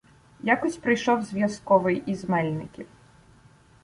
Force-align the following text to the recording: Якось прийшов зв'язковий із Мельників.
Якось 0.43 0.77
прийшов 0.77 1.21
зв'язковий 1.23 2.03
із 2.05 2.29
Мельників. 2.29 2.87